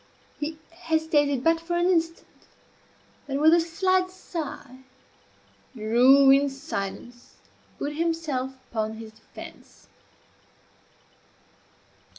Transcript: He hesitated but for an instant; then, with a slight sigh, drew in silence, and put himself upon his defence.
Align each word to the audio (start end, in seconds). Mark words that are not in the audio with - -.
He 0.39 0.57
hesitated 0.71 1.43
but 1.43 1.59
for 1.59 1.75
an 1.77 1.85
instant; 1.85 2.27
then, 3.27 3.39
with 3.39 3.53
a 3.53 3.59
slight 3.59 4.09
sigh, 4.09 4.79
drew 5.75 6.31
in 6.31 6.49
silence, 6.49 7.35
and 7.69 7.77
put 7.77 7.93
himself 7.97 8.55
upon 8.71 8.95
his 8.95 9.11
defence. 9.11 9.89